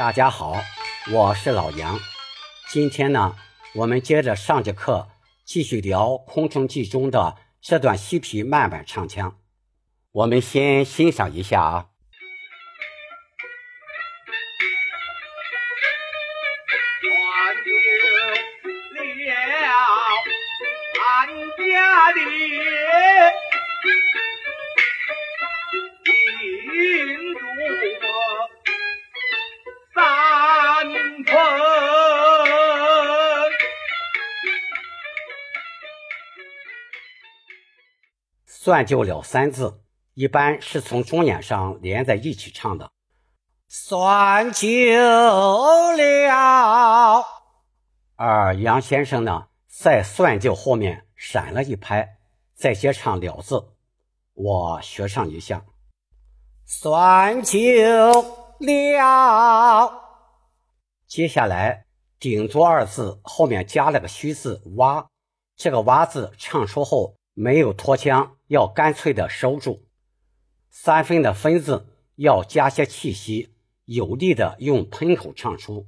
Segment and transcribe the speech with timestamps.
[0.00, 0.56] 大家好，
[1.12, 2.00] 我是老杨。
[2.70, 3.36] 今天呢，
[3.74, 5.06] 我们接着上节课
[5.44, 9.36] 继续聊《空城计》中的这段西皮慢板唱腔。
[10.10, 11.89] 我们先欣赏一下啊。
[38.62, 39.80] 算就了三字，
[40.12, 42.92] 一般是从中眼上连在一起唱的。
[43.68, 44.68] 算就
[45.96, 47.24] 了，
[48.16, 51.06] 而杨先生呢，在算就后面。
[51.16, 52.18] 闪了一拍，
[52.54, 53.72] 再接唱了字，
[54.34, 55.64] 我学上一下，
[56.66, 57.58] 算就
[58.58, 60.02] 了。
[61.06, 61.86] 接下来
[62.18, 65.08] 顶足二字后面加了个虚字哇，
[65.56, 69.86] 这个哇字唱出后没有拖腔，要干脆的收住。
[70.70, 75.86] 三分的分字要加些气息，有力的用喷口唱出。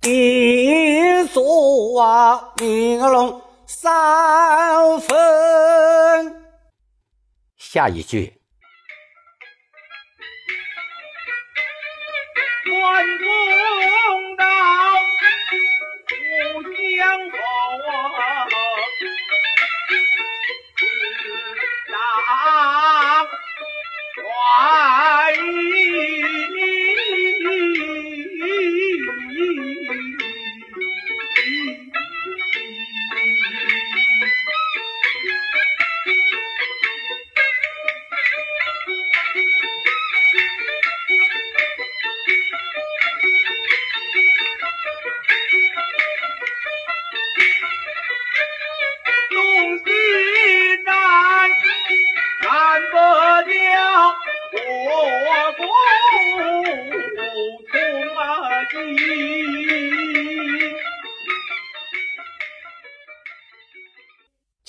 [0.00, 3.42] 顶足啊，顶龙。
[3.66, 5.16] 三分，
[7.56, 8.42] 下一句。
[12.66, 13.53] 关公
[23.04, 23.28] 当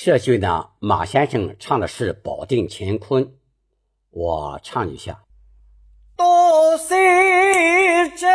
[0.06, 3.34] 这句呢，马先生唱的是保定乾坤，
[4.12, 5.24] 我唱一下。
[6.16, 6.94] 多西
[8.16, 8.30] 镇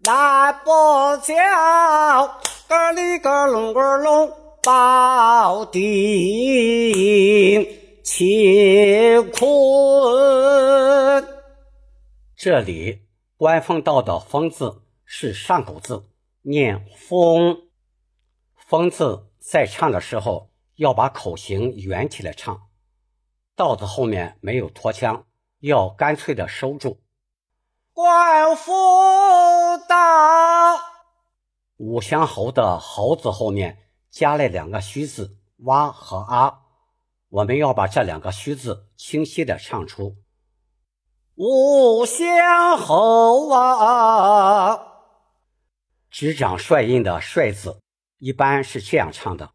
[0.00, 0.68] 南北
[1.22, 1.34] 角，
[2.68, 4.30] 个里个隆个隆，
[4.62, 5.80] 保定
[8.04, 9.42] 乾坤。
[12.36, 13.06] 这里
[13.38, 16.04] 官风道的“风”字是上口字，
[16.42, 17.62] 念“风
[18.68, 19.31] ”，“风”字。
[19.44, 22.68] 在唱的时候要把口型圆起来唱，
[23.56, 25.26] 道子后面没有拖腔，
[25.58, 27.02] 要干脆的收住。
[27.92, 28.72] 官府
[29.88, 30.78] 道
[31.78, 36.60] 五香侯的侯字后面加了两个虚字哇和啊，
[37.28, 40.16] 我们要把这两个虚字清晰的唱出。
[41.34, 44.86] 五香侯啊，
[46.08, 47.81] 执掌帅印的帅字。
[48.22, 49.50] 一般是这样唱的：“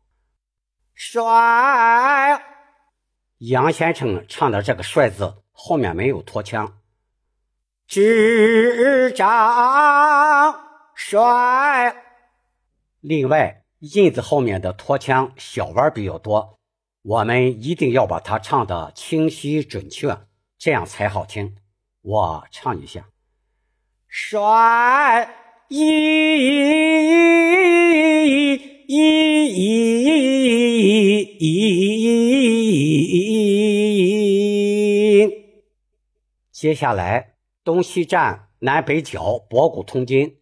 [0.93, 2.43] 帅。”
[3.39, 6.81] 杨先生唱的这个“帅”字后面没有拖腔
[7.87, 9.25] ，“执掌
[10.93, 11.95] 帅”。
[12.99, 16.59] 另外，印字后面的拖腔小弯比较多，
[17.03, 21.55] 我们一定要把它唱的清晰准确，这样才好听。
[22.01, 23.05] 我唱一下
[24.09, 25.33] ：“帅
[25.69, 27.36] 一。”
[28.89, 28.95] 一，
[36.51, 37.33] 接下来
[37.65, 40.37] 东西站南北角博古通今，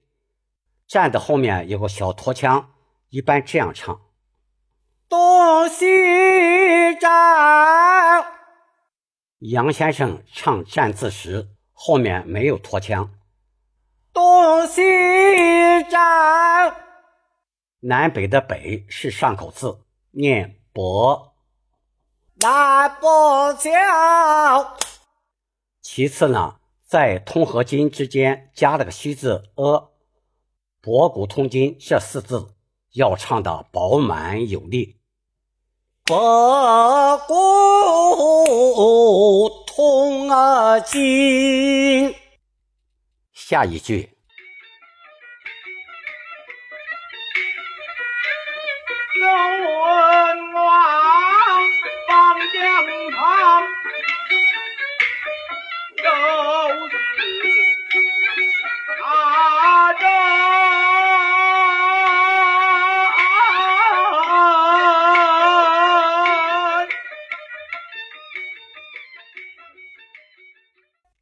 [0.88, 2.70] 站的后面有个小拖腔，
[3.10, 4.00] 一般这样唱：
[5.10, 5.88] 东西
[7.02, 7.10] 站。
[9.40, 13.12] 杨先生唱站字时后面没有拖腔，
[14.14, 14.84] 东西
[15.90, 16.85] 站。
[17.82, 19.82] 南北的北是上口字，
[20.12, 21.36] 念博。
[22.36, 23.70] 南北角。
[25.82, 29.92] 其次呢，在通和金之间加了个虚字呃，
[30.82, 32.56] 博古通今这四字
[32.94, 34.98] 要唱的饱满有力。
[36.06, 37.36] 博古
[39.68, 42.16] 通啊今。
[43.32, 44.15] 下一句。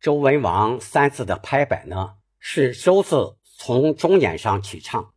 [0.04, 5.14] 周文王三字的拍板呢，是周字从中眼上起唱，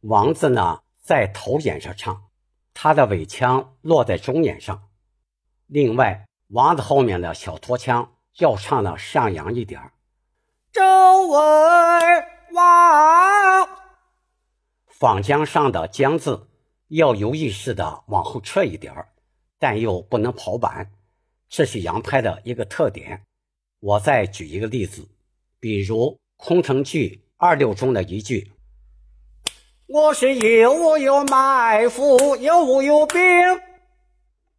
[0.00, 2.30] 王字呢在头眼上唱，
[2.72, 4.88] 它的尾腔落在中眼上。
[5.66, 9.92] 另外，王字后面的小拖腔要唱的上扬一点儿。
[10.72, 10.82] 周
[11.28, 12.02] 文
[12.54, 13.68] 王，
[14.86, 16.48] 仿江上的江字
[16.88, 18.94] 要有意识的往后撤一点，
[19.58, 20.90] 但又不能跑板，
[21.50, 23.26] 这是杨拍的一个特点。
[23.82, 25.08] 我再举一个例子，
[25.58, 28.52] 比如空城计二六中的一句
[29.88, 33.18] ：“我是有无有埋伏，有无有兵。”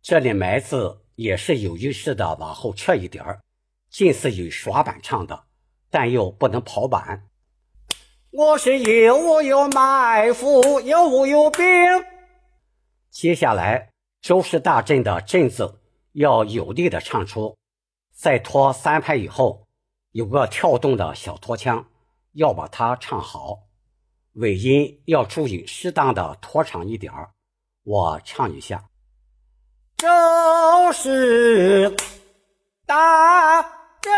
[0.03, 3.39] 这里“埋”字也是有意识的往后撤一点儿，
[3.89, 5.45] 近似于耍板唱的，
[5.89, 7.29] 但又不能跑板。
[8.29, 11.63] 我是有无有埋伏，有无有兵。
[13.09, 15.79] 接下来周氏大阵的“阵”字
[16.11, 17.55] 要有力的唱出。
[18.13, 19.67] 在拖三拍以后，
[20.11, 21.87] 有个跳动的小拖腔，
[22.33, 23.63] 要把它唱好，
[24.33, 27.11] 尾音要注意适当的拖长一点。
[27.83, 28.85] 我唱一下：
[29.97, 30.07] 周
[30.93, 31.93] 氏
[32.85, 33.61] 大
[33.99, 34.13] 阵，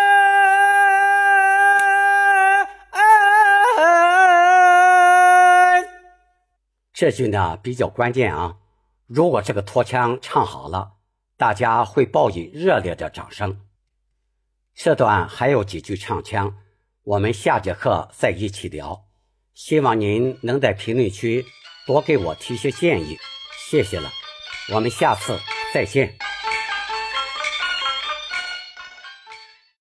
[6.94, 8.58] 这句呢比较关键啊。
[9.08, 10.98] 如果这个拖腔唱好了，
[11.38, 13.65] 大家会报以热烈的掌声。
[14.76, 16.58] 这段还有几句唱腔，
[17.04, 19.06] 我们下节课再一起聊。
[19.54, 21.46] 希望您能在评论区
[21.88, 23.18] 多给我提些建议，
[23.70, 24.12] 谢谢了。
[24.74, 25.40] 我们下次
[25.74, 26.18] 再见。